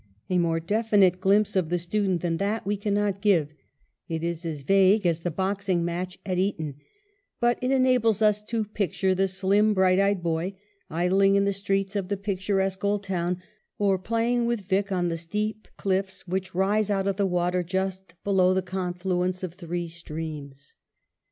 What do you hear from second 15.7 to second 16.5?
cliffs